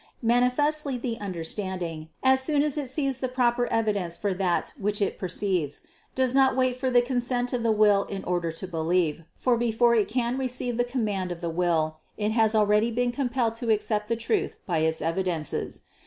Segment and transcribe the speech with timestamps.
[0.23, 4.99] Manifestly the understanding, as soon as it sees the prop er evidence for that which
[4.99, 5.81] it perceives,
[6.15, 9.93] does not wait for the consent of the will in order to believe, for before
[9.93, 14.07] it can receive the command of the will, it has already been compelled to accept
[14.07, 15.81] the truth by its evidences.